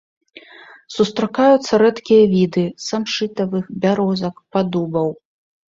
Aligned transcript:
Сустракаюцца 0.95 1.73
рэдкія 1.83 2.23
віды 2.33 2.65
самшытавых, 2.89 3.73
бярозак, 3.87 4.35
падубаў. 4.57 5.07